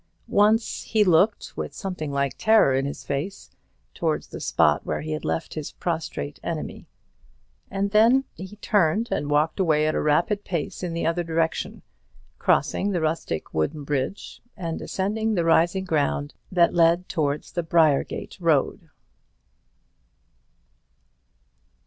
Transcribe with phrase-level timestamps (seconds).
[0.27, 3.51] Once he looked, with something like terror in his face,
[3.93, 6.87] towards the spot where he had left his prostrate enemy;
[7.69, 11.83] and then he turned and walked away at a rapid pace in the other direction,
[12.39, 18.37] crossing the rustic wooden bridge, and ascending the rising ground that led towards the Briargate
[18.39, 18.89] Road.